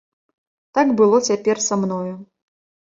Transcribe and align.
Так 0.79 0.87
было 1.03 1.17
цяпер 1.29 1.57
са 1.69 1.75
мною. 1.85 2.15